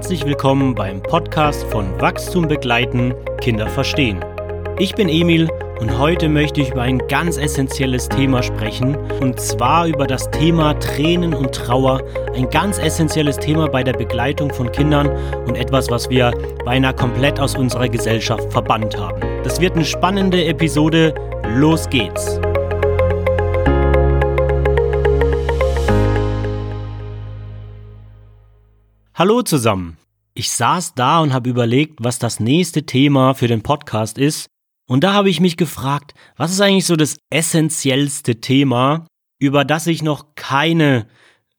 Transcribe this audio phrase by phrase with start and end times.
[0.00, 3.12] herzlich willkommen beim Podcast von Wachstum begleiten,
[3.42, 4.18] Kinder verstehen.
[4.78, 5.46] Ich bin Emil
[5.78, 10.72] und heute möchte ich über ein ganz essentielles Thema sprechen und zwar über das Thema
[10.80, 12.02] Tränen und Trauer.
[12.34, 15.10] Ein ganz essentielles Thema bei der Begleitung von Kindern
[15.46, 16.32] und etwas, was wir
[16.64, 19.20] beinahe komplett aus unserer Gesellschaft verbannt haben.
[19.44, 21.14] Das wird eine spannende Episode.
[21.56, 22.40] Los geht's!
[29.20, 29.98] Hallo zusammen.
[30.32, 34.46] Ich saß da und habe überlegt, was das nächste Thema für den Podcast ist.
[34.88, 39.06] Und da habe ich mich gefragt, was ist eigentlich so das essentiellste Thema,
[39.38, 41.06] über das ich noch keine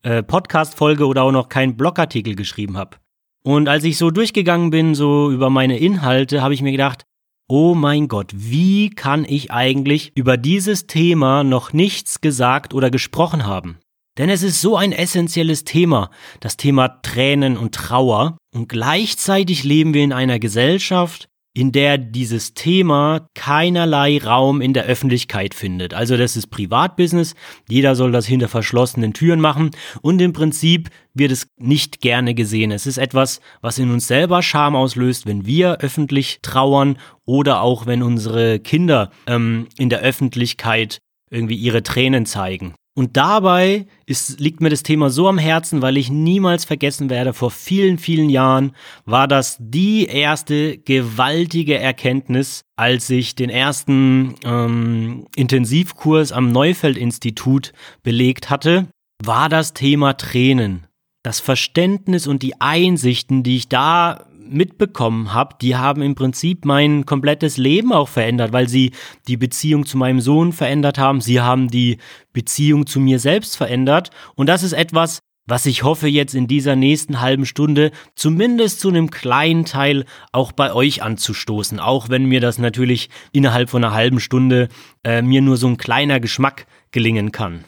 [0.01, 2.97] äh, Podcast-Folge oder auch noch keinen Blogartikel geschrieben habe.
[3.43, 7.03] Und als ich so durchgegangen bin, so über meine Inhalte, habe ich mir gedacht,
[7.47, 13.45] oh mein Gott, wie kann ich eigentlich über dieses Thema noch nichts gesagt oder gesprochen
[13.45, 13.77] haben?
[14.21, 18.37] Denn es ist so ein essentielles Thema, das Thema Tränen und Trauer.
[18.53, 24.83] Und gleichzeitig leben wir in einer Gesellschaft, in der dieses Thema keinerlei Raum in der
[24.83, 25.95] Öffentlichkeit findet.
[25.95, 27.33] Also das ist Privatbusiness,
[27.67, 29.71] jeder soll das hinter verschlossenen Türen machen
[30.03, 32.71] und im Prinzip wird es nicht gerne gesehen.
[32.71, 37.87] Es ist etwas, was in uns selber Scham auslöst, wenn wir öffentlich trauern oder auch
[37.87, 40.99] wenn unsere Kinder ähm, in der Öffentlichkeit
[41.31, 42.75] irgendwie ihre Tränen zeigen.
[42.93, 47.33] Und dabei ist, liegt mir das Thema so am Herzen, weil ich niemals vergessen werde,
[47.33, 48.75] vor vielen, vielen Jahren
[49.05, 57.71] war das die erste gewaltige Erkenntnis, als ich den ersten ähm, Intensivkurs am Neufeld-Institut
[58.03, 58.87] belegt hatte,
[59.23, 60.85] war das Thema Tränen.
[61.23, 67.05] Das Verständnis und die Einsichten, die ich da mitbekommen habe, die haben im Prinzip mein
[67.05, 68.91] komplettes Leben auch verändert, weil sie
[69.27, 71.97] die Beziehung zu meinem Sohn verändert haben, sie haben die
[72.33, 74.09] Beziehung zu mir selbst verändert.
[74.35, 78.89] Und das ist etwas, was ich hoffe jetzt in dieser nächsten halben Stunde zumindest zu
[78.89, 83.93] einem kleinen Teil auch bei euch anzustoßen, auch wenn mir das natürlich innerhalb von einer
[83.93, 84.69] halben Stunde
[85.03, 87.63] äh, mir nur so ein kleiner Geschmack gelingen kann.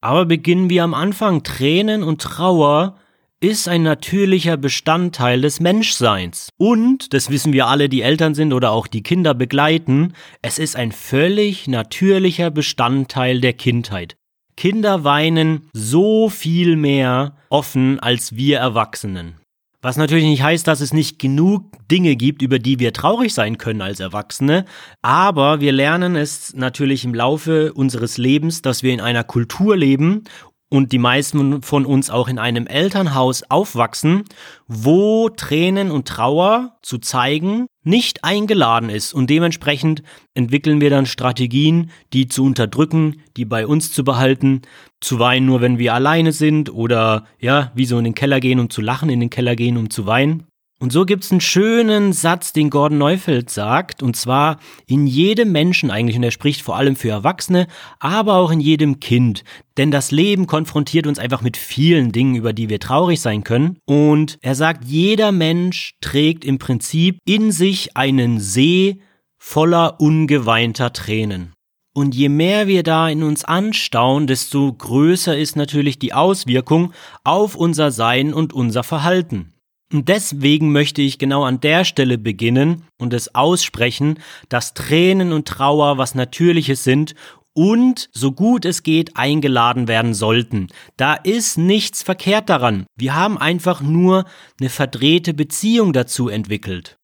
[0.00, 1.42] Aber beginnen wir am Anfang.
[1.42, 2.96] Tränen und Trauer
[3.40, 6.50] ist ein natürlicher Bestandteil des Menschseins.
[6.56, 10.76] Und, das wissen wir alle, die Eltern sind oder auch die Kinder begleiten, es ist
[10.76, 14.16] ein völlig natürlicher Bestandteil der Kindheit.
[14.56, 19.36] Kinder weinen so viel mehr offen als wir Erwachsenen.
[19.80, 23.58] Was natürlich nicht heißt, dass es nicht genug Dinge gibt, über die wir traurig sein
[23.58, 24.64] können als Erwachsene,
[25.02, 30.24] aber wir lernen es natürlich im Laufe unseres Lebens, dass wir in einer Kultur leben
[30.68, 34.24] und die meisten von uns auch in einem Elternhaus aufwachsen,
[34.66, 39.14] wo Tränen und Trauer zu zeigen nicht eingeladen ist.
[39.14, 40.02] Und dementsprechend
[40.34, 44.62] entwickeln wir dann Strategien, die zu unterdrücken, die bei uns zu behalten,
[45.00, 48.60] zu weinen nur wenn wir alleine sind oder ja, wie so in den Keller gehen,
[48.60, 50.44] um zu lachen, in den Keller gehen, um zu weinen.
[50.80, 55.90] Und so gibt's einen schönen Satz, den Gordon Neufeld sagt, und zwar in jedem Menschen
[55.90, 57.66] eigentlich, und er spricht vor allem für Erwachsene,
[57.98, 59.42] aber auch in jedem Kind.
[59.76, 63.78] Denn das Leben konfrontiert uns einfach mit vielen Dingen, über die wir traurig sein können.
[63.86, 69.00] Und er sagt, jeder Mensch trägt im Prinzip in sich einen See
[69.36, 71.54] voller ungeweinter Tränen.
[71.94, 76.92] Und je mehr wir da in uns anstauen, desto größer ist natürlich die Auswirkung
[77.24, 79.52] auf unser Sein und unser Verhalten.
[79.92, 84.18] Und deswegen möchte ich genau an der Stelle beginnen und es aussprechen,
[84.50, 87.14] dass Tränen und Trauer was Natürliches sind
[87.54, 90.68] und so gut es geht eingeladen werden sollten.
[90.96, 92.86] Da ist nichts verkehrt daran.
[92.96, 94.26] Wir haben einfach nur
[94.60, 96.97] eine verdrehte Beziehung dazu entwickelt.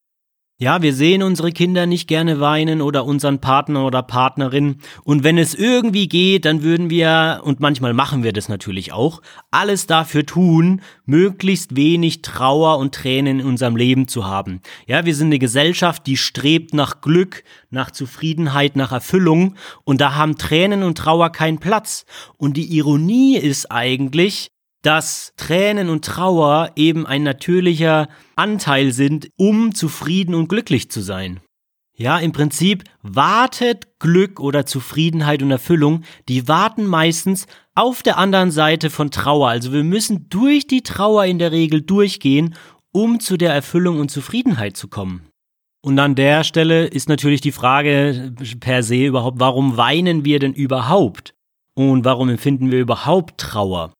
[0.56, 4.76] Ja, wir sehen unsere Kinder nicht gerne weinen oder unseren Partner oder Partnerin.
[5.02, 9.20] Und wenn es irgendwie geht, dann würden wir, und manchmal machen wir das natürlich auch,
[9.50, 14.60] alles dafür tun, möglichst wenig Trauer und Tränen in unserem Leben zu haben.
[14.86, 19.56] Ja, wir sind eine Gesellschaft, die strebt nach Glück, nach Zufriedenheit, nach Erfüllung.
[19.82, 22.06] Und da haben Tränen und Trauer keinen Platz.
[22.36, 24.53] Und die Ironie ist eigentlich,
[24.84, 31.40] dass Tränen und Trauer eben ein natürlicher Anteil sind, um zufrieden und glücklich zu sein.
[31.96, 38.50] Ja, im Prinzip wartet Glück oder Zufriedenheit und Erfüllung, die warten meistens auf der anderen
[38.50, 39.48] Seite von Trauer.
[39.48, 42.54] Also wir müssen durch die Trauer in der Regel durchgehen,
[42.92, 45.22] um zu der Erfüllung und Zufriedenheit zu kommen.
[45.82, 50.52] Und an der Stelle ist natürlich die Frage per se überhaupt, warum weinen wir denn
[50.52, 51.34] überhaupt?
[51.74, 53.92] Und warum empfinden wir überhaupt Trauer?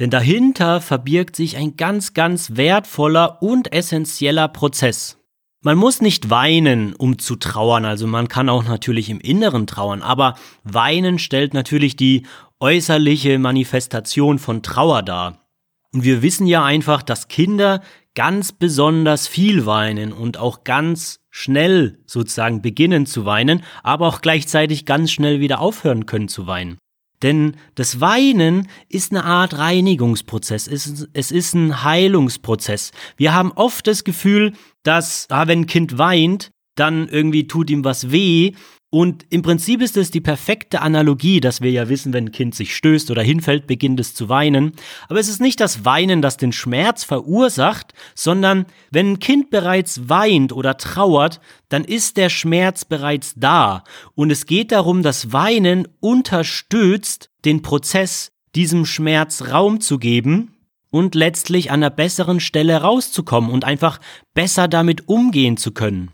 [0.00, 5.18] Denn dahinter verbirgt sich ein ganz, ganz wertvoller und essentieller Prozess.
[5.62, 10.00] Man muss nicht weinen, um zu trauern, also man kann auch natürlich im Inneren trauern,
[10.00, 12.26] aber weinen stellt natürlich die
[12.60, 15.46] äußerliche Manifestation von Trauer dar.
[15.92, 17.82] Und wir wissen ja einfach, dass Kinder
[18.14, 24.86] ganz besonders viel weinen und auch ganz schnell sozusagen beginnen zu weinen, aber auch gleichzeitig
[24.86, 26.78] ganz schnell wieder aufhören können zu weinen.
[27.22, 32.92] Denn das Weinen ist eine Art Reinigungsprozess, es ist ein Heilungsprozess.
[33.16, 34.52] Wir haben oft das Gefühl,
[34.82, 38.52] dass, ah, wenn ein Kind weint, dann irgendwie tut ihm was weh
[38.92, 42.56] und im Prinzip ist es die perfekte Analogie, dass wir ja wissen, wenn ein Kind
[42.56, 44.72] sich stößt oder hinfällt, beginnt es zu weinen.
[45.08, 50.08] Aber es ist nicht das Weinen, das den Schmerz verursacht, sondern wenn ein Kind bereits
[50.08, 53.84] weint oder trauert, dann ist der Schmerz bereits da.
[54.16, 60.56] Und es geht darum, das Weinen unterstützt den Prozess, diesem Schmerz Raum zu geben
[60.90, 64.00] und letztlich an einer besseren Stelle rauszukommen und einfach
[64.34, 66.10] besser damit umgehen zu können.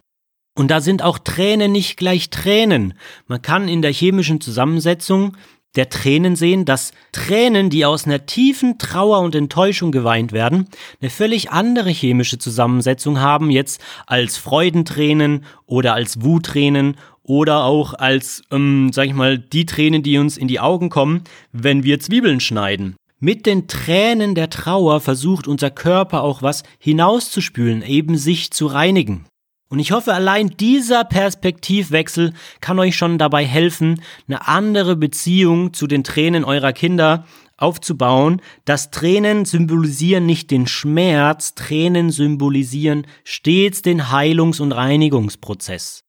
[0.56, 2.94] Und da sind auch Tränen nicht gleich Tränen.
[3.26, 5.36] Man kann in der chemischen Zusammensetzung
[5.76, 10.68] der Tränen sehen, dass Tränen, die aus einer tiefen Trauer und Enttäuschung geweint werden,
[11.02, 18.42] eine völlig andere chemische Zusammensetzung haben jetzt als Freudentränen oder als Wuttränen oder auch als,
[18.50, 22.40] ähm, sag ich mal, die Tränen, die uns in die Augen kommen, wenn wir Zwiebeln
[22.40, 22.96] schneiden.
[23.18, 29.26] Mit den Tränen der Trauer versucht unser Körper auch was hinauszuspülen, eben sich zu reinigen.
[29.68, 35.88] Und ich hoffe, allein dieser Perspektivwechsel kann euch schon dabei helfen, eine andere Beziehung zu
[35.88, 37.24] den Tränen eurer Kinder
[37.58, 38.42] aufzubauen.
[38.64, 46.04] dass Tränen symbolisieren nicht den Schmerz, Tränen symbolisieren stets den Heilungs- und Reinigungsprozess.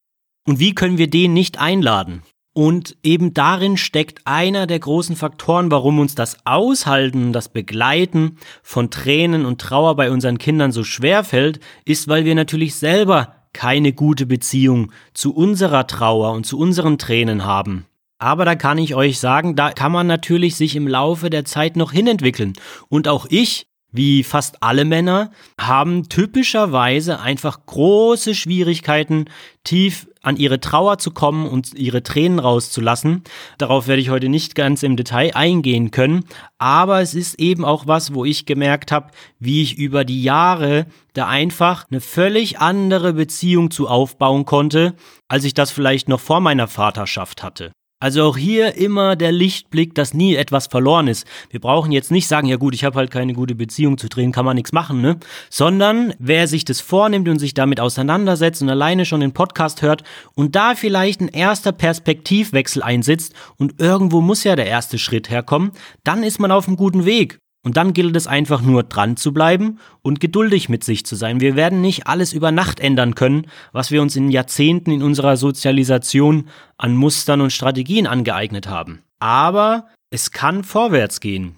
[0.46, 2.24] Und wie können wir den nicht einladen?
[2.54, 8.90] Und eben darin steckt einer der großen Faktoren, warum uns das Aushalten, das Begleiten von
[8.90, 13.92] Tränen und Trauer bei unseren Kindern so schwer fällt, ist, weil wir natürlich selber keine
[13.92, 17.88] gute Beziehung zu unserer Trauer und zu unseren Tränen haben.
[18.20, 21.76] Aber da kann ich euch sagen, da kann man natürlich sich im Laufe der Zeit
[21.76, 22.54] noch hinentwickeln.
[22.88, 29.26] Und auch ich wie fast alle Männer, haben typischerweise einfach große Schwierigkeiten,
[29.64, 33.24] tief an ihre Trauer zu kommen und ihre Tränen rauszulassen.
[33.58, 36.26] Darauf werde ich heute nicht ganz im Detail eingehen können,
[36.58, 40.86] aber es ist eben auch was, wo ich gemerkt habe, wie ich über die Jahre
[41.14, 44.96] da einfach eine völlig andere Beziehung zu aufbauen konnte,
[45.30, 47.72] als ich das vielleicht noch vor meiner Vaterschaft hatte.
[48.00, 51.26] Also auch hier immer der Lichtblick, dass nie etwas verloren ist.
[51.50, 54.32] Wir brauchen jetzt nicht sagen, ja gut, ich habe halt keine gute Beziehung zu drehen,
[54.32, 55.18] kann man nichts machen, ne?
[55.50, 60.04] Sondern wer sich das vornimmt und sich damit auseinandersetzt und alleine schon den Podcast hört
[60.36, 65.72] und da vielleicht ein erster Perspektivwechsel einsetzt und irgendwo muss ja der erste Schritt herkommen,
[66.04, 67.40] dann ist man auf einem guten Weg.
[67.64, 71.42] Und dann gilt es einfach nur dran zu bleiben und geduldig mit sich zu sein.
[71.42, 75.36] Wir werden nicht alles über Nacht ändern können, was wir uns in Jahrzehnten in unserer
[75.36, 79.02] Sozialisation an Mustern und Strategien angeeignet haben.
[79.20, 81.58] Aber es kann vorwärts gehen.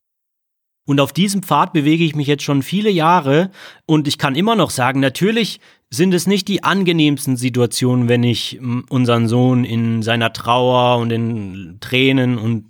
[0.87, 3.51] Und auf diesem Pfad bewege ich mich jetzt schon viele Jahre
[3.85, 5.59] und ich kann immer noch sagen, natürlich
[5.91, 8.59] sind es nicht die angenehmsten Situationen, wenn ich
[8.89, 12.65] unseren Sohn in seiner Trauer und in Tränen und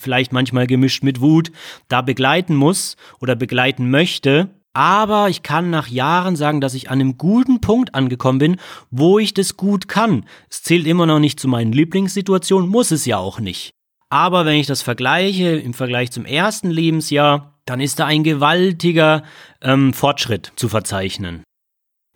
[0.00, 1.50] vielleicht manchmal gemischt mit Wut
[1.88, 4.50] da begleiten muss oder begleiten möchte.
[4.72, 8.56] Aber ich kann nach Jahren sagen, dass ich an einem guten Punkt angekommen bin,
[8.90, 10.24] wo ich das gut kann.
[10.48, 13.70] Es zählt immer noch nicht zu meinen Lieblingssituationen, muss es ja auch nicht.
[14.10, 19.22] Aber wenn ich das vergleiche im Vergleich zum ersten Lebensjahr, dann ist da ein gewaltiger
[19.62, 21.42] ähm, Fortschritt zu verzeichnen.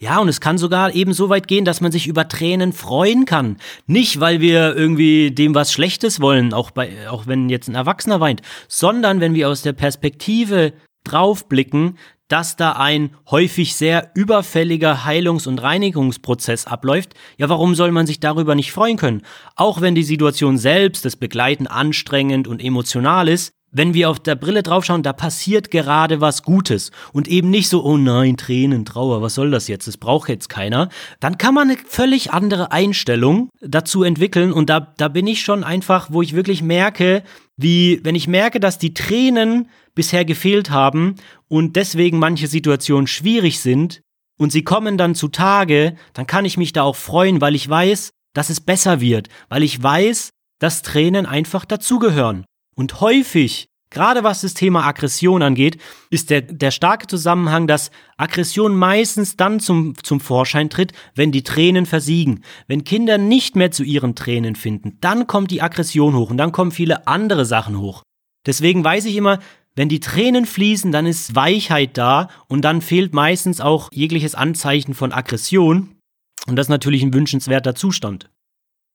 [0.00, 3.24] Ja, und es kann sogar eben so weit gehen, dass man sich über Tränen freuen
[3.24, 3.56] kann.
[3.86, 8.20] Nicht, weil wir irgendwie dem was Schlechtes wollen, auch, bei, auch wenn jetzt ein Erwachsener
[8.20, 15.48] weint, sondern wenn wir aus der Perspektive draufblicken, dass da ein häufig sehr überfälliger Heilungs-
[15.48, 19.22] und Reinigungsprozess abläuft, ja, warum soll man sich darüber nicht freuen können?
[19.56, 24.34] Auch wenn die Situation selbst, das Begleiten anstrengend und emotional ist, wenn wir auf der
[24.34, 29.22] Brille draufschauen, da passiert gerade was Gutes und eben nicht so, oh nein, Tränen, Trauer,
[29.22, 29.86] was soll das jetzt?
[29.86, 30.88] Das braucht jetzt keiner.
[31.20, 35.64] Dann kann man eine völlig andere Einstellung dazu entwickeln und da, da bin ich schon
[35.64, 37.22] einfach, wo ich wirklich merke,
[37.56, 41.16] wie, wenn ich merke, dass die Tränen bisher gefehlt haben
[41.48, 44.00] und deswegen manche Situationen schwierig sind
[44.38, 48.10] und sie kommen dann zutage, dann kann ich mich da auch freuen, weil ich weiß,
[48.32, 52.44] dass es besser wird, weil ich weiß, dass Tränen einfach dazugehören.
[52.78, 55.78] Und häufig, gerade was das Thema Aggression angeht,
[56.10, 61.42] ist der, der starke Zusammenhang, dass Aggression meistens dann zum, zum Vorschein tritt, wenn die
[61.42, 62.44] Tränen versiegen.
[62.68, 66.52] Wenn Kinder nicht mehr zu ihren Tränen finden, dann kommt die Aggression hoch und dann
[66.52, 68.04] kommen viele andere Sachen hoch.
[68.46, 69.40] Deswegen weiß ich immer,
[69.74, 74.94] wenn die Tränen fließen, dann ist Weichheit da und dann fehlt meistens auch jegliches Anzeichen
[74.94, 75.96] von Aggression.
[76.46, 78.30] Und das ist natürlich ein wünschenswerter Zustand.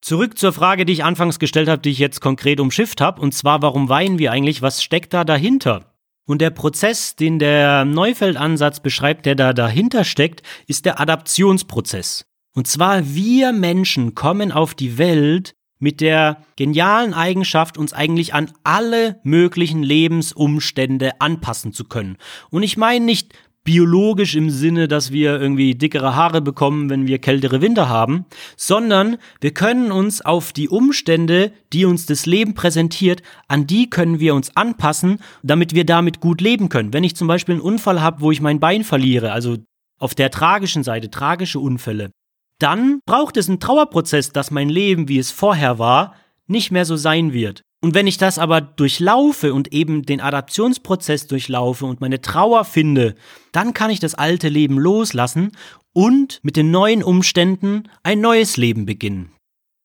[0.04, 3.34] Zurück zur Frage, die ich anfangs gestellt habe, die ich jetzt konkret umschifft habe, und
[3.34, 4.62] zwar, warum weinen wir eigentlich?
[4.62, 5.94] Was steckt da dahinter?
[6.26, 12.26] Und der Prozess, den der Neufeld-Ansatz beschreibt, der da dahinter steckt, ist der Adaptionsprozess.
[12.54, 18.52] Und zwar wir Menschen kommen auf die Welt mit der genialen Eigenschaft, uns eigentlich an
[18.66, 22.18] alle möglichen Lebensumstände anpassen zu können.
[22.50, 27.20] Und ich meine nicht biologisch im Sinne, dass wir irgendwie dickere Haare bekommen, wenn wir
[27.20, 28.26] kältere Winter haben,
[28.58, 34.20] sondern wir können uns auf die Umstände, die uns das Leben präsentiert, an die können
[34.20, 36.94] wir uns anpassen, damit wir damit gut leben können.
[36.94, 39.58] Wenn ich zum Beispiel einen Unfall habe, wo ich mein Bein verliere, also
[40.00, 42.12] auf der tragischen Seite, tragische Unfälle,
[42.60, 46.16] dann braucht es einen Trauerprozess, dass mein Leben, wie es vorher war,
[46.48, 47.64] nicht mehr so sein wird.
[47.84, 53.14] Und wenn ich das aber durchlaufe und eben den Adaptionsprozess durchlaufe und meine Trauer finde,
[53.52, 55.52] dann kann ich das alte Leben loslassen
[55.92, 59.34] und mit den neuen Umständen ein neues Leben beginnen.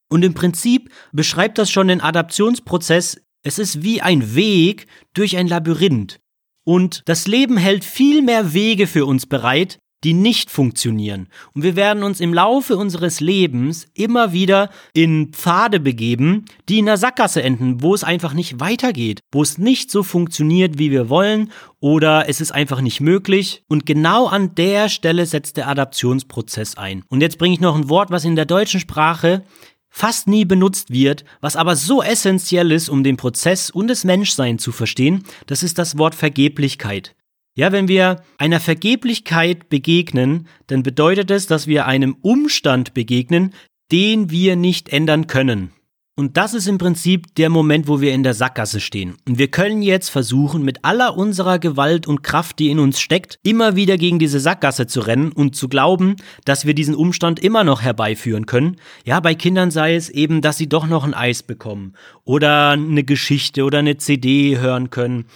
[0.09, 3.21] Und im Prinzip beschreibt das schon den Adaptionsprozess.
[3.43, 6.21] Es ist wie ein Weg durch ein Labyrinth.
[6.65, 11.29] Und das Leben hält viel mehr Wege für uns bereit, die nicht funktionieren.
[11.55, 16.87] Und wir werden uns im Laufe unseres Lebens immer wieder in Pfade begeben, die in
[16.87, 21.09] der Sackgasse enden, wo es einfach nicht weitergeht, wo es nicht so funktioniert, wie wir
[21.09, 21.51] wollen
[21.81, 23.63] oder es ist einfach nicht möglich.
[23.69, 27.03] Und genau an der Stelle setzt der Adaptionsprozess ein.
[27.09, 29.45] Und jetzt bringe ich noch ein Wort, was in der deutschen Sprache
[29.91, 34.59] fast nie benutzt wird, was aber so essentiell ist, um den Prozess und das Menschsein
[34.59, 37.15] zu verstehen, das ist das Wort Vergeblichkeit.
[37.59, 43.53] Ja, wenn wir einer Vergeblichkeit begegnen, dann bedeutet es, dass wir einem Umstand begegnen,
[43.91, 45.73] den wir nicht ändern können.
[46.15, 49.17] Und das ist im Prinzip der Moment, wo wir in der Sackgasse stehen.
[49.29, 53.39] Und wir können jetzt versuchen, mit aller unserer Gewalt und Kraft, die in uns steckt,
[53.45, 57.63] immer wieder gegen diese Sackgasse zu rennen und zu glauben, dass wir diesen Umstand immer
[57.63, 58.77] noch herbeiführen können.
[59.05, 63.05] Ja, bei Kindern sei es eben, dass sie doch noch ein Eis bekommen oder eine
[63.05, 65.27] Geschichte oder eine CD hören können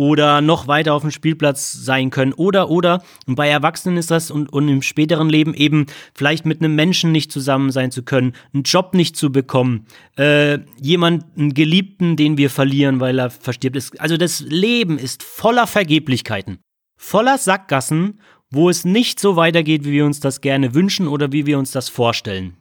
[0.00, 4.30] oder noch weiter auf dem Spielplatz sein können oder oder und bei Erwachsenen ist das
[4.30, 8.32] und, und im späteren Leben eben vielleicht mit einem Menschen nicht zusammen sein zu können,
[8.54, 9.84] einen Job nicht zu bekommen,
[10.16, 14.00] äh, jemanden Geliebten, den wir verlieren, weil er verstirbt ist.
[14.00, 16.60] Also das Leben ist voller Vergeblichkeiten,
[16.96, 21.44] voller Sackgassen, wo es nicht so weitergeht, wie wir uns das gerne wünschen oder wie
[21.44, 22.56] wir uns das vorstellen.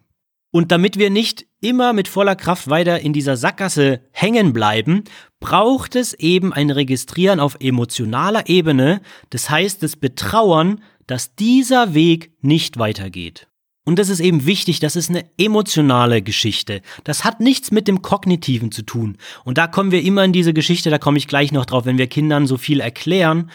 [0.52, 5.04] Und damit wir nicht immer mit voller Kraft weiter in dieser Sackgasse hängen bleiben,
[5.40, 12.32] braucht es eben ein Registrieren auf emotionaler Ebene, das heißt das Betrauern, dass dieser Weg
[12.42, 13.48] nicht weitergeht.
[13.86, 16.82] Und das ist eben wichtig, das ist eine emotionale Geschichte.
[17.04, 19.18] Das hat nichts mit dem Kognitiven zu tun.
[19.46, 21.98] Und da kommen wir immer in diese Geschichte, da komme ich gleich noch drauf, wenn
[21.98, 23.50] wir Kindern so viel erklären.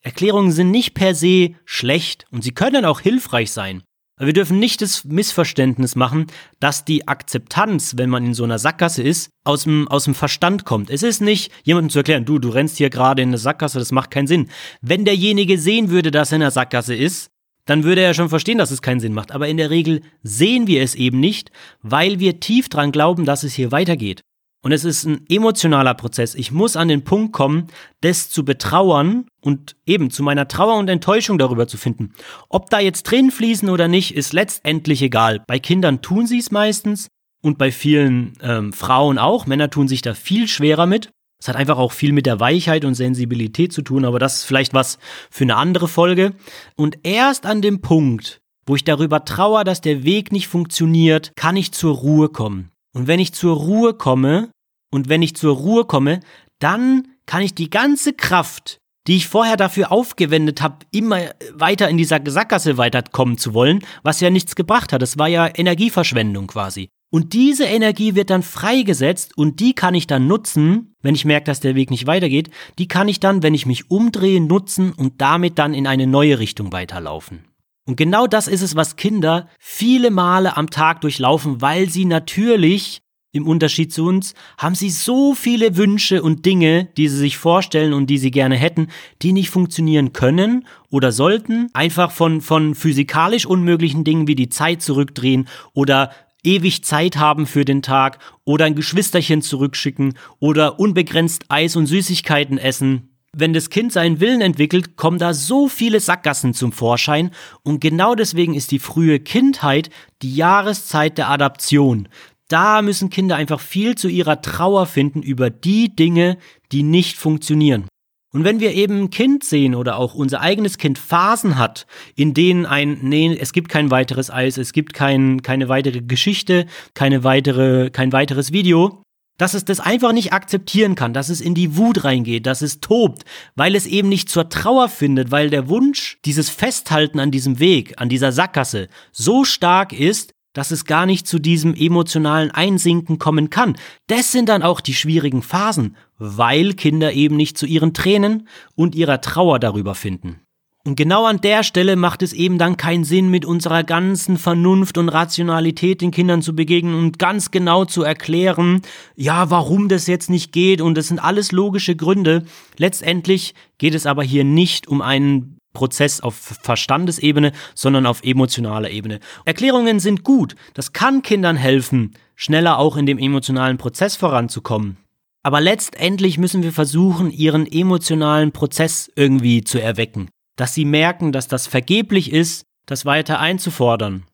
[0.00, 3.82] Erklärungen sind nicht per se schlecht und sie können auch hilfreich sein.
[4.18, 9.02] Wir dürfen nicht das Missverständnis machen, dass die Akzeptanz, wenn man in so einer Sackgasse
[9.02, 10.88] ist, aus dem, aus dem Verstand kommt.
[10.88, 13.92] Es ist nicht, jemandem zu erklären, du, du rennst hier gerade in eine Sackgasse, das
[13.92, 14.48] macht keinen Sinn.
[14.80, 17.28] Wenn derjenige sehen würde, dass er in einer Sackgasse ist,
[17.66, 19.32] dann würde er schon verstehen, dass es keinen Sinn macht.
[19.32, 21.50] Aber in der Regel sehen wir es eben nicht,
[21.82, 24.22] weil wir tief dran glauben, dass es hier weitergeht.
[24.62, 26.34] Und es ist ein emotionaler Prozess.
[26.34, 27.68] Ich muss an den Punkt kommen,
[28.00, 32.12] das zu betrauern und eben zu meiner Trauer und Enttäuschung darüber zu finden.
[32.48, 35.44] Ob da jetzt Tränen fließen oder nicht, ist letztendlich egal.
[35.46, 37.08] Bei Kindern tun sie es meistens
[37.42, 39.46] und bei vielen ähm, Frauen auch.
[39.46, 41.10] Männer tun sich da viel schwerer mit.
[41.38, 44.44] Es hat einfach auch viel mit der Weichheit und Sensibilität zu tun, aber das ist
[44.44, 44.98] vielleicht was
[45.30, 46.32] für eine andere Folge.
[46.76, 51.56] Und erst an dem Punkt, wo ich darüber trauere, dass der Weg nicht funktioniert, kann
[51.56, 52.70] ich zur Ruhe kommen.
[52.96, 54.48] Und wenn ich zur Ruhe komme,
[54.90, 56.20] und wenn ich zur Ruhe komme,
[56.60, 61.20] dann kann ich die ganze Kraft, die ich vorher dafür aufgewendet habe, immer
[61.52, 65.02] weiter in dieser Sackgasse weiterkommen zu wollen, was ja nichts gebracht hat.
[65.02, 66.88] Das war ja Energieverschwendung quasi.
[67.12, 71.44] Und diese Energie wird dann freigesetzt und die kann ich dann nutzen, wenn ich merke,
[71.44, 72.48] dass der Weg nicht weitergeht,
[72.78, 76.38] die kann ich dann, wenn ich mich umdrehe, nutzen und damit dann in eine neue
[76.38, 77.45] Richtung weiterlaufen.
[77.86, 83.00] Und genau das ist es, was Kinder viele Male am Tag durchlaufen, weil sie natürlich
[83.32, 87.92] im Unterschied zu uns, haben sie so viele Wünsche und Dinge, die sie sich vorstellen
[87.92, 88.88] und die sie gerne hätten,
[89.22, 94.82] die nicht funktionieren können oder sollten, einfach von, von physikalisch unmöglichen Dingen wie die Zeit
[94.82, 96.10] zurückdrehen oder
[96.42, 102.58] ewig Zeit haben für den Tag oder ein Geschwisterchen zurückschicken oder unbegrenzt Eis und Süßigkeiten
[102.58, 103.15] essen.
[103.38, 108.14] Wenn das Kind seinen Willen entwickelt, kommen da so viele Sackgassen zum Vorschein und genau
[108.14, 109.90] deswegen ist die frühe Kindheit
[110.22, 112.08] die Jahreszeit der Adaption.
[112.48, 116.38] Da müssen Kinder einfach viel zu ihrer Trauer finden über die Dinge,
[116.72, 117.84] die nicht funktionieren.
[118.32, 122.32] Und wenn wir eben ein Kind sehen oder auch unser eigenes Kind Phasen hat, in
[122.32, 126.64] denen ein, nee, es gibt kein weiteres Eis, es gibt kein, keine weitere Geschichte,
[126.94, 129.02] keine weitere, kein weiteres Video,
[129.38, 132.80] dass es das einfach nicht akzeptieren kann, dass es in die Wut reingeht, dass es
[132.80, 133.24] tobt,
[133.54, 137.94] weil es eben nicht zur Trauer findet, weil der Wunsch, dieses Festhalten an diesem Weg,
[138.00, 143.50] an dieser Sackgasse so stark ist, dass es gar nicht zu diesem emotionalen Einsinken kommen
[143.50, 143.76] kann.
[144.06, 148.94] Das sind dann auch die schwierigen Phasen, weil Kinder eben nicht zu ihren Tränen und
[148.94, 150.45] ihrer Trauer darüber finden.
[150.86, 154.98] Und genau an der Stelle macht es eben dann keinen Sinn, mit unserer ganzen Vernunft
[154.98, 158.82] und Rationalität den Kindern zu begegnen und ganz genau zu erklären,
[159.16, 160.80] ja, warum das jetzt nicht geht.
[160.80, 162.44] Und das sind alles logische Gründe.
[162.76, 169.18] Letztendlich geht es aber hier nicht um einen Prozess auf Verstandesebene, sondern auf emotionaler Ebene.
[169.44, 170.54] Erklärungen sind gut.
[170.74, 174.98] Das kann Kindern helfen, schneller auch in dem emotionalen Prozess voranzukommen.
[175.42, 181.48] Aber letztendlich müssen wir versuchen, ihren emotionalen Prozess irgendwie zu erwecken dass sie merken, dass
[181.48, 184.24] das vergeblich ist, das weiter einzufordern.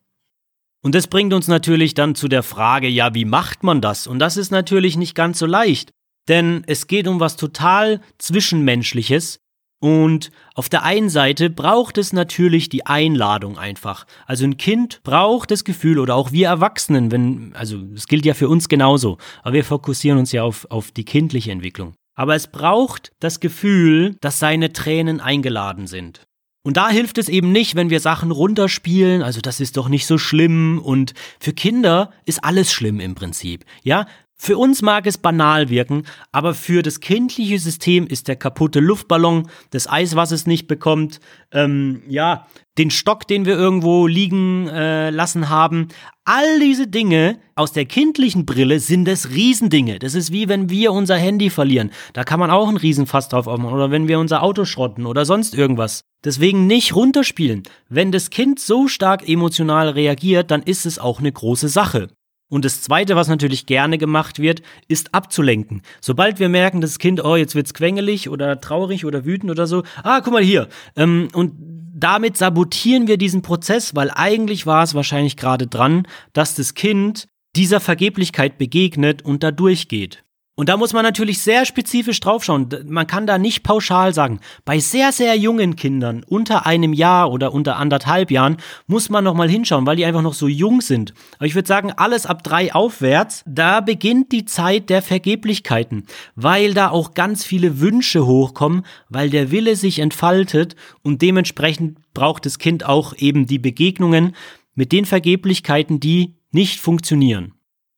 [0.83, 4.05] Und das bringt uns natürlich dann zu der Frage, ja, wie macht man das?
[4.05, 5.91] Und das ist natürlich nicht ganz so leicht,
[6.27, 9.39] denn es geht um was total Zwischenmenschliches.
[9.79, 14.05] Und auf der einen Seite braucht es natürlich die Einladung einfach.
[14.25, 18.33] Also ein Kind braucht das Gefühl oder auch wir Erwachsenen, wenn, also es gilt ja
[18.33, 21.95] für uns genauso, aber wir fokussieren uns ja auf, auf die kindliche Entwicklung.
[22.15, 26.21] Aber es braucht das Gefühl, dass seine Tränen eingeladen sind.
[26.65, 30.05] Und da hilft es eben nicht, wenn wir Sachen runterspielen, also das ist doch nicht
[30.05, 33.65] so schlimm und für Kinder ist alles schlimm im Prinzip.
[33.83, 34.07] Ja,
[34.43, 39.47] für uns mag es banal wirken, aber für das kindliche System ist der kaputte Luftballon,
[39.69, 41.21] das Eis, was es nicht bekommt,
[41.53, 42.45] ähm, ja,
[42.77, 45.87] den Stock, den wir irgendwo liegen äh, lassen haben.
[46.25, 49.97] All diese Dinge aus der kindlichen Brille sind es Riesendinge.
[49.99, 51.91] Das ist wie wenn wir unser Handy verlieren.
[52.11, 53.75] Da kann man auch einen Riesenfass drauf aufmachen.
[53.75, 56.01] Oder wenn wir unser Auto schrotten oder sonst irgendwas.
[56.25, 57.63] Deswegen nicht runterspielen.
[57.87, 62.09] Wenn das Kind so stark emotional reagiert, dann ist es auch eine große Sache.
[62.53, 65.81] Und das Zweite, was natürlich gerne gemacht wird, ist abzulenken.
[66.01, 69.81] Sobald wir merken, das Kind, oh, jetzt wird's quengelig oder traurig oder wütend oder so,
[70.03, 70.67] ah, guck mal hier.
[70.95, 76.53] Ähm, und damit sabotieren wir diesen Prozess, weil eigentlich war es wahrscheinlich gerade dran, dass
[76.53, 80.22] das Kind dieser Vergeblichkeit begegnet und da durchgeht.
[80.55, 82.69] Und da muss man natürlich sehr spezifisch draufschauen.
[82.85, 84.39] Man kann da nicht pauschal sagen.
[84.65, 89.49] Bei sehr, sehr jungen Kindern, unter einem Jahr oder unter anderthalb Jahren, muss man nochmal
[89.49, 91.15] hinschauen, weil die einfach noch so jung sind.
[91.37, 96.75] Aber ich würde sagen, alles ab drei aufwärts, da beginnt die Zeit der Vergeblichkeiten, weil
[96.75, 102.59] da auch ganz viele Wünsche hochkommen, weil der Wille sich entfaltet und dementsprechend braucht das
[102.59, 104.35] Kind auch eben die Begegnungen
[104.75, 107.53] mit den Vergeblichkeiten, die nicht funktionieren.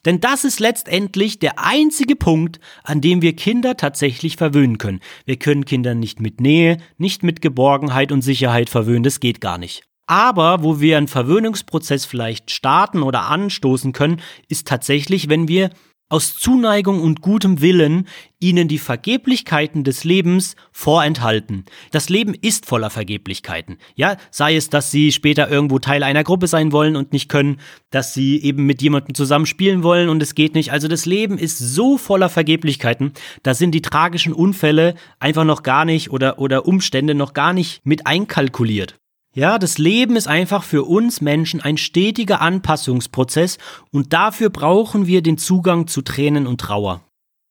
[0.06, 5.02] Denn das ist letztendlich der einzige Punkt, an dem wir Kinder tatsächlich verwöhnen können.
[5.26, 9.58] Wir können Kinder nicht mit Nähe, nicht mit Geborgenheit und Sicherheit verwöhnen, das geht gar
[9.58, 9.84] nicht.
[10.08, 15.72] Aber wo wir einen Verwöhnungsprozess vielleicht starten oder anstoßen können, ist tatsächlich, wenn wir
[16.08, 18.08] aus Zuneigung und gutem Willen
[18.40, 21.66] ihnen die Vergeblichkeiten des Lebens vorenthalten.
[21.92, 23.78] Das Leben ist voller Vergeblichkeiten.
[23.96, 27.60] Ja, sei es, dass sie später irgendwo Teil einer Gruppe sein wollen und nicht können,
[27.90, 30.72] dass sie eben mit jemandem zusammen spielen wollen und es geht nicht.
[30.72, 35.86] Also das Leben ist so voller Vergeblichkeiten, da sind die tragischen Unfälle einfach noch gar
[35.86, 38.96] nicht oder, oder Umstände noch gar nicht mit einkalkuliert.
[39.36, 43.58] Ja, das Leben ist einfach für uns Menschen ein stetiger Anpassungsprozess
[43.92, 47.02] und dafür brauchen wir den Zugang zu Tränen und Trauer.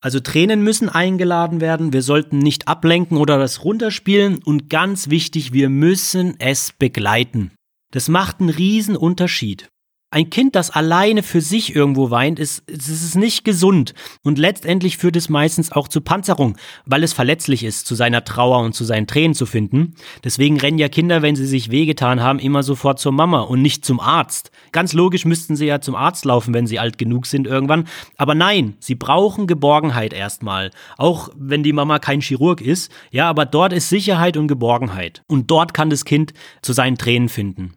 [0.01, 5.53] Also Tränen müssen eingeladen werden, wir sollten nicht ablenken oder das runterspielen und ganz wichtig,
[5.53, 7.53] wir müssen es begleiten.
[7.93, 9.69] Das macht einen riesen Unterschied.
[10.15, 13.95] Ein Kind, das alleine für sich irgendwo weint, ist, ist, ist nicht gesund.
[14.23, 18.61] Und letztendlich führt es meistens auch zu Panzerung, weil es verletzlich ist, zu seiner Trauer
[18.61, 19.97] und zu seinen Tränen zu finden.
[20.23, 23.85] Deswegen rennen ja Kinder, wenn sie sich wehgetan haben, immer sofort zur Mama und nicht
[23.85, 24.53] zum Arzt.
[24.71, 27.89] Ganz logisch müssten sie ja zum Arzt laufen, wenn sie alt genug sind irgendwann.
[28.17, 30.71] Aber nein, sie brauchen Geborgenheit erstmal.
[30.97, 32.93] Auch wenn die Mama kein Chirurg ist.
[33.11, 35.25] Ja, aber dort ist Sicherheit und Geborgenheit.
[35.27, 37.75] Und dort kann das Kind zu seinen Tränen finden.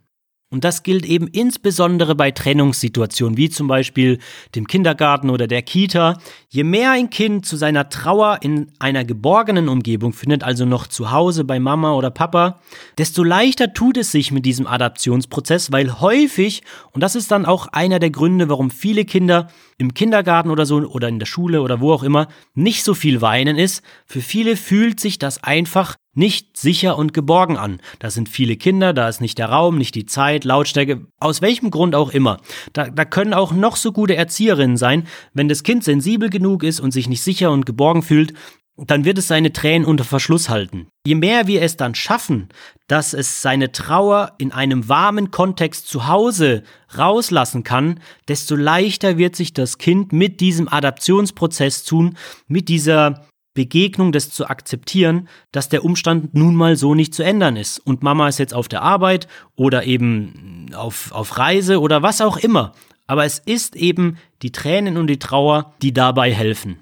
[0.50, 4.18] Und das gilt eben insbesondere bei Trennungssituationen, wie zum Beispiel
[4.56, 6.18] dem Kindergarten oder der Kita.
[6.48, 11.12] Je mehr ein Kind zu seiner Trauer in einer geborgenen Umgebung findet, also noch zu
[11.12, 12.62] Hause bei Mama oder Papa,
[12.98, 17.68] desto leichter tut es sich mit diesem Adaptionsprozess, weil häufig, und das ist dann auch
[17.68, 21.80] einer der Gründe, warum viele Kinder im Kindergarten oder so oder in der Schule oder
[21.80, 26.58] wo auch immer nicht so viel weinen ist, für viele fühlt sich das einfach nicht
[26.58, 27.80] sicher und geborgen an.
[28.00, 31.70] Da sind viele Kinder, da ist nicht der Raum, nicht die Zeit, Lautstärke, aus welchem
[31.70, 32.38] Grund auch immer.
[32.74, 36.80] Da, da können auch noch so gute Erzieherinnen sein, wenn das Kind sensibel genug ist
[36.80, 38.34] und sich nicht sicher und geborgen fühlt,
[38.78, 40.88] dann wird es seine Tränen unter Verschluss halten.
[41.06, 42.50] Je mehr wir es dann schaffen,
[42.88, 46.64] dass es seine Trauer in einem warmen Kontext zu Hause
[46.96, 54.12] rauslassen kann, desto leichter wird sich das Kind mit diesem Adaptionsprozess tun, mit dieser Begegnung,
[54.12, 57.80] das zu akzeptieren, dass der Umstand nun mal so nicht zu ändern ist.
[57.80, 62.38] Und Mama ist jetzt auf der Arbeit oder eben auf, auf Reise oder was auch
[62.38, 62.74] immer.
[63.08, 66.78] Aber es ist eben die Tränen und die Trauer, die dabei helfen.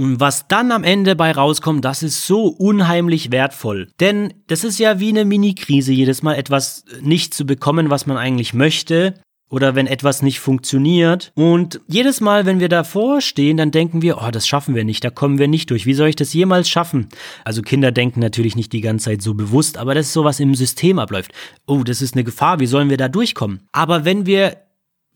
[0.00, 3.88] Und was dann am Ende bei rauskommt, das ist so unheimlich wertvoll.
[4.00, 8.16] Denn das ist ja wie eine Mini-Krise, jedes Mal etwas nicht zu bekommen, was man
[8.16, 9.12] eigentlich möchte.
[9.50, 11.32] Oder wenn etwas nicht funktioniert.
[11.34, 15.04] Und jedes Mal, wenn wir davor stehen, dann denken wir, oh, das schaffen wir nicht,
[15.04, 15.84] da kommen wir nicht durch.
[15.84, 17.10] Wie soll ich das jemals schaffen?
[17.44, 20.40] Also Kinder denken natürlich nicht die ganze Zeit so bewusst, aber das ist so, was
[20.40, 21.32] im System abläuft.
[21.66, 23.60] Oh, das ist eine Gefahr, wie sollen wir da durchkommen?
[23.72, 24.56] Aber wenn wir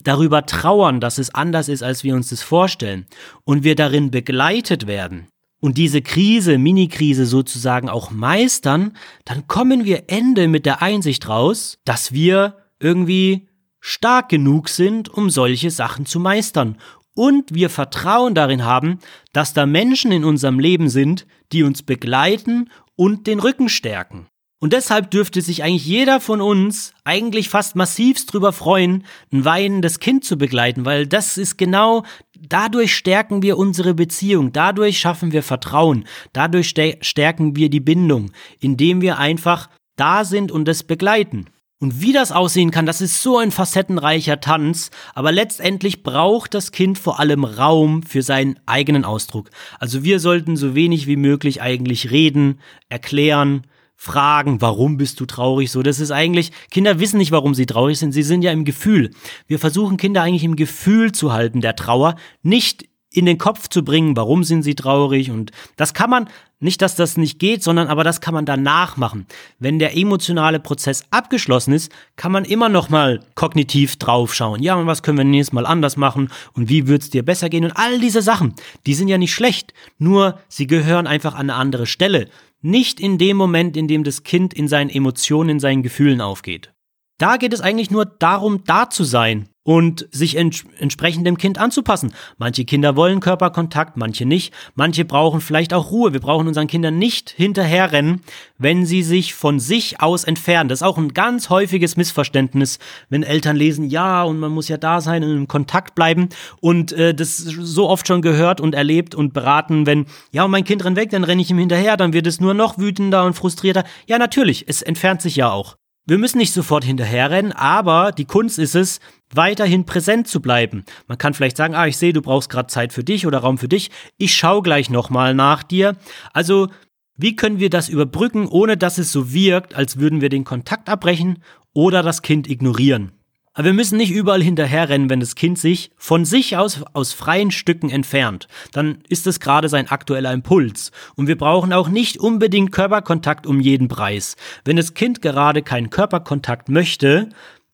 [0.04, 3.06] darüber trauern, dass es anders ist, als wir uns das vorstellen,
[3.44, 5.28] und wir darin begleitet werden
[5.64, 8.92] und diese Krise, Mini-Krise sozusagen auch meistern,
[9.24, 13.48] dann kommen wir Ende mit der Einsicht raus, dass wir irgendwie
[13.80, 16.76] stark genug sind, um solche Sachen zu meistern.
[17.14, 18.98] Und wir Vertrauen darin haben,
[19.32, 24.26] dass da Menschen in unserem Leben sind, die uns begleiten und den Rücken stärken.
[24.64, 30.00] Und deshalb dürfte sich eigentlich jeder von uns eigentlich fast massivst drüber freuen, ein weinendes
[30.00, 32.03] Kind zu begleiten, weil das ist genau,
[32.40, 36.72] dadurch stärken wir unsere Beziehung, dadurch schaffen wir Vertrauen, dadurch
[37.03, 41.50] stärken wir die Bindung, indem wir einfach da sind und es begleiten.
[41.79, 46.72] Und wie das aussehen kann, das ist so ein facettenreicher Tanz, aber letztendlich braucht das
[46.72, 49.50] Kind vor allem Raum für seinen eigenen Ausdruck.
[49.79, 55.70] Also wir sollten so wenig wie möglich eigentlich reden, erklären, fragen, warum bist du traurig?
[55.70, 58.64] So, das ist eigentlich, Kinder wissen nicht, warum sie traurig sind, sie sind ja im
[58.64, 59.11] Gefühl.
[59.46, 63.85] Wir versuchen Kinder eigentlich im Gefühl zu halten der Trauer, nicht in den Kopf zu
[63.85, 66.28] bringen, warum sind sie traurig und das kann man,
[66.64, 69.26] nicht, dass das nicht geht, sondern aber das kann man danach machen.
[69.59, 74.62] Wenn der emotionale Prozess abgeschlossen ist, kann man immer noch mal kognitiv draufschauen.
[74.62, 77.64] Ja, und was können wir nächstes Mal anders machen und wie wird's dir besser gehen
[77.64, 78.54] und all diese Sachen,
[78.87, 82.28] die sind ja nicht schlecht, nur sie gehören einfach an eine andere Stelle.
[82.66, 86.73] Nicht in dem Moment, in dem das Kind in seinen Emotionen, in seinen Gefühlen aufgeht.
[87.18, 91.59] Da geht es eigentlich nur darum, da zu sein und sich ents entsprechend dem Kind
[91.59, 92.12] anzupassen.
[92.38, 94.53] Manche Kinder wollen Körperkontakt, manche nicht.
[94.74, 96.12] Manche brauchen vielleicht auch Ruhe.
[96.12, 98.20] Wir brauchen unseren Kindern nicht hinterherrennen,
[98.59, 100.68] wenn sie sich von sich aus entfernen.
[100.68, 104.77] Das ist auch ein ganz häufiges Missverständnis, wenn Eltern lesen, ja, und man muss ja
[104.77, 106.29] da sein und im Kontakt bleiben.
[106.61, 110.64] Und äh, das so oft schon gehört und erlebt und beraten, wenn, ja, und mein
[110.64, 113.35] Kind rennt weg, dann renne ich ihm hinterher, dann wird es nur noch wütender und
[113.35, 113.85] frustrierter.
[114.07, 115.77] Ja, natürlich, es entfernt sich ja auch.
[116.06, 119.00] Wir müssen nicht sofort hinterherrennen, aber die Kunst ist es,
[119.32, 120.84] weiterhin präsent zu bleiben.
[121.06, 123.56] Man kann vielleicht sagen, ah, ich sehe, du brauchst gerade Zeit für dich oder Raum
[123.56, 123.90] für dich.
[124.18, 125.96] Ich schaue gleich nochmal nach dir.
[126.34, 126.68] Also,
[127.16, 130.90] wie können wir das überbrücken, ohne dass es so wirkt, als würden wir den Kontakt
[130.90, 133.12] abbrechen oder das Kind ignorieren?
[133.54, 137.52] Aber wir müssen nicht überall hinterherrennen, wenn das Kind sich von sich aus aus freien
[137.52, 138.48] Stücken entfernt.
[138.72, 140.90] Dann ist es gerade sein aktueller Impuls.
[141.14, 144.36] Und wir brauchen auch nicht unbedingt Körperkontakt um jeden Preis.
[144.64, 147.28] Wenn das Kind gerade keinen Körperkontakt möchte,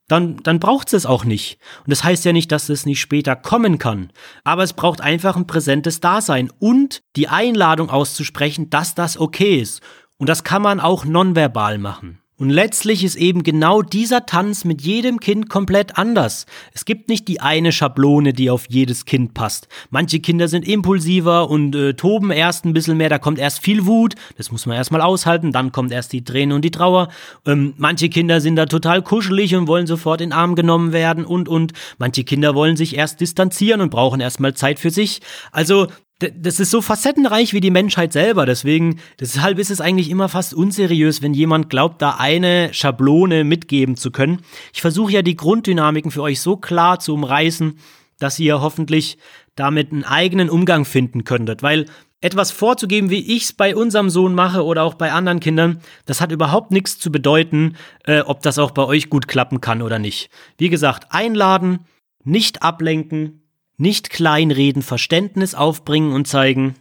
[0.06, 1.58] dann, dann braucht es auch nicht.
[1.84, 4.10] Und das heißt ja nicht, dass es nicht später kommen kann.
[4.44, 9.80] Aber es braucht einfach ein präsentes Dasein und die Einladung auszusprechen, dass das okay ist.
[10.18, 12.19] Und das kann man auch nonverbal machen.
[12.40, 16.46] Und letztlich ist eben genau dieser Tanz mit jedem Kind komplett anders.
[16.72, 19.68] Es gibt nicht die eine Schablone, die auf jedes Kind passt.
[19.90, 23.84] Manche Kinder sind impulsiver und äh, toben erst ein bisschen mehr, da kommt erst viel
[23.84, 27.10] Wut, das muss man erstmal aushalten, dann kommt erst die Träne und die Trauer.
[27.44, 31.26] Ähm, manche Kinder sind da total kuschelig und wollen sofort in den Arm genommen werden
[31.26, 31.74] und und.
[31.98, 35.20] Manche Kinder wollen sich erst distanzieren und brauchen erstmal Zeit für sich.
[35.52, 35.88] Also
[36.20, 38.46] das ist so facettenreich wie die Menschheit selber.
[38.46, 43.96] Deswegen, deshalb ist es eigentlich immer fast unseriös, wenn jemand glaubt, da eine Schablone mitgeben
[43.96, 44.42] zu können.
[44.72, 47.78] Ich versuche ja die Grunddynamiken für euch so klar zu umreißen,
[48.18, 49.18] dass ihr hoffentlich
[49.56, 51.62] damit einen eigenen Umgang finden könntet.
[51.62, 51.86] Weil
[52.20, 56.20] etwas vorzugeben, wie ich es bei unserem Sohn mache oder auch bei anderen Kindern, das
[56.20, 59.98] hat überhaupt nichts zu bedeuten, äh, ob das auch bei euch gut klappen kann oder
[59.98, 60.28] nicht.
[60.58, 61.86] Wie gesagt, einladen,
[62.22, 63.40] nicht ablenken,
[63.80, 66.74] nicht kleinreden, Verständnis aufbringen und zeigen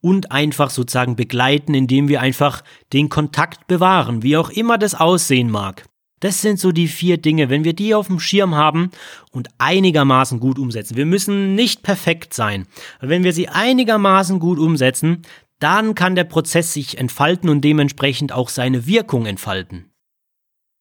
[0.00, 5.50] und einfach sozusagen begleiten, indem wir einfach den Kontakt bewahren, wie auch immer das aussehen
[5.50, 5.84] mag.
[6.20, 8.90] Das sind so die vier Dinge, wenn wir die auf dem Schirm haben
[9.32, 10.96] und einigermaßen gut umsetzen.
[10.96, 12.66] Wir müssen nicht perfekt sein.
[13.00, 15.22] Wenn wir sie einigermaßen gut umsetzen,
[15.58, 19.90] dann kann der Prozess sich entfalten und dementsprechend auch seine Wirkung entfalten.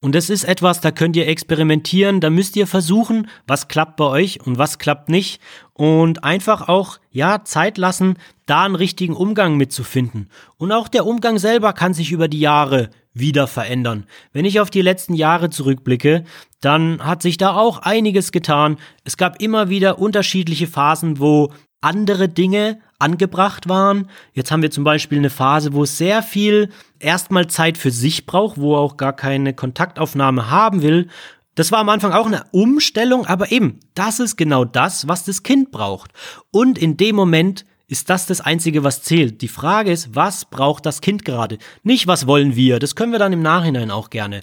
[0.05, 4.05] Und das ist etwas, da könnt ihr experimentieren, da müsst ihr versuchen, was klappt bei
[4.05, 5.41] euch und was klappt nicht.
[5.73, 10.29] Und einfach auch, ja, Zeit lassen, da einen richtigen Umgang mitzufinden.
[10.57, 14.05] Und auch der Umgang selber kann sich über die Jahre wieder verändern.
[14.31, 16.23] Wenn ich auf die letzten Jahre zurückblicke,
[16.61, 18.77] dann hat sich da auch einiges getan.
[19.05, 24.09] Es gab immer wieder unterschiedliche Phasen, wo andere Dinge angebracht waren.
[24.33, 28.25] Jetzt haben wir zum Beispiel eine Phase, wo es sehr viel erstmal Zeit für sich
[28.25, 31.09] braucht, wo auch gar keine Kontaktaufnahme haben will.
[31.55, 35.43] Das war am Anfang auch eine Umstellung, aber eben, das ist genau das, was das
[35.43, 36.11] Kind braucht.
[36.51, 39.41] Und in dem Moment ist das das Einzige, was zählt.
[39.41, 41.57] Die Frage ist, was braucht das Kind gerade?
[41.83, 42.79] Nicht, was wollen wir?
[42.79, 44.41] Das können wir dann im Nachhinein auch gerne.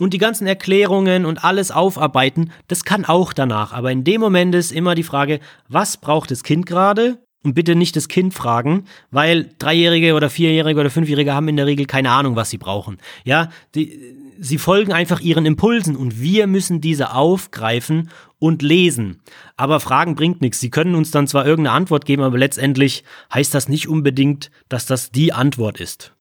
[0.00, 3.74] Und die ganzen Erklärungen und alles aufarbeiten, das kann auch danach.
[3.74, 7.18] Aber in dem Moment ist immer die Frage, was braucht das Kind gerade?
[7.42, 11.66] Und bitte nicht das Kind fragen, weil Dreijährige oder Vierjährige oder Fünfjährige haben in der
[11.66, 12.96] Regel keine Ahnung, was sie brauchen.
[13.24, 13.98] Ja, die,
[14.38, 18.08] sie folgen einfach ihren Impulsen und wir müssen diese aufgreifen
[18.38, 19.20] und lesen.
[19.58, 20.60] Aber Fragen bringt nichts.
[20.60, 24.86] Sie können uns dann zwar irgendeine Antwort geben, aber letztendlich heißt das nicht unbedingt, dass
[24.86, 26.14] das die Antwort ist.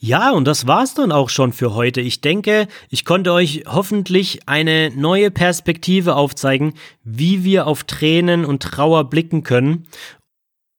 [0.00, 2.00] Ja, und das war's dann auch schon für heute.
[2.00, 8.62] Ich denke, ich konnte euch hoffentlich eine neue Perspektive aufzeigen, wie wir auf Tränen und
[8.62, 9.86] Trauer blicken können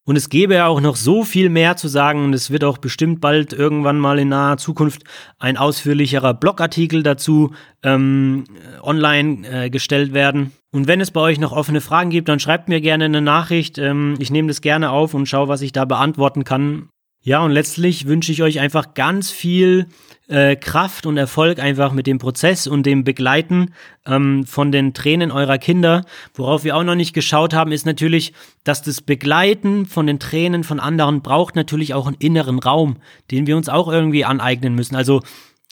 [0.10, 2.80] und es gäbe ja auch noch so viel mehr zu sagen und es wird auch
[2.80, 5.04] bestimmt bald irgendwann mal in naher Zukunft
[5.38, 7.54] ein ausführlicherer Blogartikel dazu
[7.84, 8.46] ähm,
[8.82, 10.52] online äh, gestellt werden.
[10.72, 13.78] Und wenn es bei euch noch offene Fragen gibt, dann schreibt mir gerne eine Nachricht.
[13.78, 16.90] Ähm, ich nehme das gerne auf und schaue, was ich da beantworten kann.
[17.22, 19.88] Ja, und letztlich wünsche ich euch einfach ganz viel
[20.30, 23.74] äh, Kraft und Erfolg einfach mit dem Prozess und dem Begleiten
[24.06, 26.06] ähm, von den Tränen eurer Kinder.
[26.34, 30.64] Worauf wir auch noch nicht geschaut haben, ist natürlich, dass das Begleiten von den Tränen
[30.64, 32.98] von anderen braucht natürlich auch einen inneren Raum,
[33.32, 34.96] den wir uns auch irgendwie aneignen müssen.
[34.96, 35.22] Also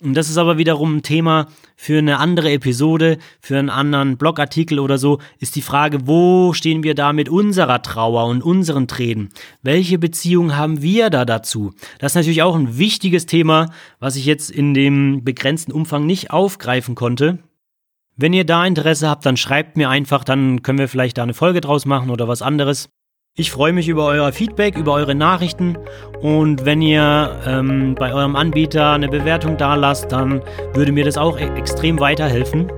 [0.03, 4.77] und das ist aber wiederum ein Thema für eine andere Episode, für einen anderen Blogartikel
[4.77, 9.29] oder so, ist die Frage, wo stehen wir da mit unserer Trauer und unseren Tränen?
[9.63, 11.73] Welche Beziehung haben wir da dazu?
[11.97, 16.29] Das ist natürlich auch ein wichtiges Thema, was ich jetzt in dem begrenzten Umfang nicht
[16.29, 17.39] aufgreifen konnte.
[18.15, 21.33] Wenn ihr da Interesse habt, dann schreibt mir einfach, dann können wir vielleicht da eine
[21.33, 22.89] Folge draus machen oder was anderes.
[23.39, 25.77] Ich freue mich über euer Feedback, über eure Nachrichten
[26.23, 30.41] und wenn ihr ähm, bei eurem Anbieter eine Bewertung da lasst, dann
[30.73, 32.71] würde mir das auch e extrem weiterhelfen.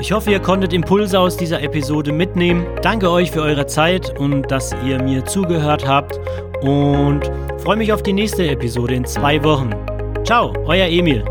[0.00, 2.64] Ich hoffe, ihr konntet Impulse aus dieser Episode mitnehmen.
[2.80, 6.18] Danke euch für eure Zeit und dass ihr mir zugehört habt
[6.62, 9.68] und freue mich auf die nächste Episode in zwei Wochen.
[10.24, 11.22] Ciao, euer Emil.